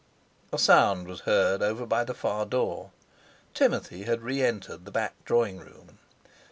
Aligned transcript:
A 0.51 0.57
sound 0.57 1.07
was 1.07 1.19
heard 1.29 1.61
over 1.61 1.85
by 1.85 2.03
the 2.03 2.15
far 2.15 2.43
door. 2.47 2.89
Timothy 3.53 4.01
had 4.05 4.23
re 4.23 4.41
entered 4.41 4.85
the 4.85 4.89
back 4.91 5.13
drawing 5.25 5.59
room. 5.59 5.99